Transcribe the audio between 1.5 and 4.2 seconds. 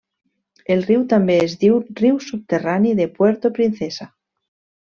diu riu subterrani de Puerto Princesa.